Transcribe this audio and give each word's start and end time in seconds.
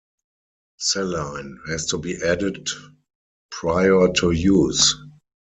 Saline 0.79 1.59
has 1.67 1.85
to 1.85 1.99
be 1.99 2.19
added 2.23 2.67
prior 3.51 4.07
to 4.15 4.31
use. 4.31 4.95